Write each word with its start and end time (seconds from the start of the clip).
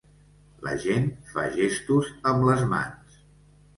La 0.67 0.73
gent 0.85 1.05
fa 1.33 1.45
gestos 1.57 2.09
amb 2.33 2.49
les 2.51 2.65
mans. 2.73 3.21